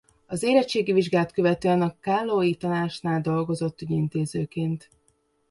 [0.27, 4.89] Az érettségi vizsgát követően a kállói tanácsnál dolgozott ügyintézőként.